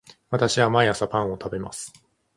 [0.31, 1.93] 私は毎朝パンを食べます